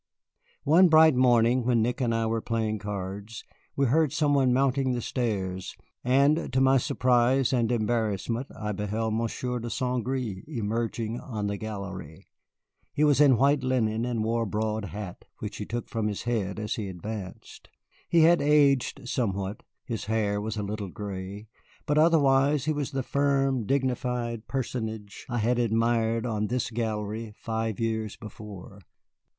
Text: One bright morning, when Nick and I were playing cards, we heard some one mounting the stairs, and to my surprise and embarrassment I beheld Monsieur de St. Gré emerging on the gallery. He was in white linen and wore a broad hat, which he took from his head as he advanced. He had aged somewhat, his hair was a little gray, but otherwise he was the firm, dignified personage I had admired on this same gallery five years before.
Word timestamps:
One 0.63 0.87
bright 0.87 1.13
morning, 1.13 1.63
when 1.63 1.83
Nick 1.83 2.01
and 2.01 2.11
I 2.11 2.25
were 2.25 2.41
playing 2.41 2.79
cards, 2.79 3.43
we 3.75 3.85
heard 3.85 4.11
some 4.11 4.33
one 4.33 4.51
mounting 4.51 4.93
the 4.93 4.99
stairs, 5.01 5.75
and 6.03 6.51
to 6.51 6.59
my 6.59 6.77
surprise 6.79 7.53
and 7.53 7.71
embarrassment 7.71 8.47
I 8.59 8.71
beheld 8.71 9.13
Monsieur 9.13 9.59
de 9.59 9.69
St. 9.69 10.03
Gré 10.03 10.41
emerging 10.47 11.19
on 11.19 11.45
the 11.45 11.55
gallery. 11.55 12.25
He 12.91 13.03
was 13.03 13.21
in 13.21 13.37
white 13.37 13.61
linen 13.61 14.03
and 14.03 14.23
wore 14.23 14.41
a 14.41 14.47
broad 14.47 14.85
hat, 14.85 15.23
which 15.37 15.57
he 15.57 15.67
took 15.67 15.87
from 15.87 16.07
his 16.07 16.23
head 16.23 16.59
as 16.59 16.77
he 16.77 16.87
advanced. 16.87 17.69
He 18.09 18.21
had 18.21 18.41
aged 18.41 19.07
somewhat, 19.07 19.61
his 19.85 20.05
hair 20.05 20.41
was 20.41 20.57
a 20.57 20.63
little 20.63 20.89
gray, 20.89 21.47
but 21.85 21.99
otherwise 21.99 22.65
he 22.65 22.73
was 22.73 22.89
the 22.89 23.03
firm, 23.03 23.67
dignified 23.67 24.47
personage 24.47 25.27
I 25.29 25.37
had 25.37 25.59
admired 25.59 26.25
on 26.25 26.47
this 26.47 26.63
same 26.65 26.75
gallery 26.77 27.35
five 27.37 27.79
years 27.79 28.17
before. 28.17 28.79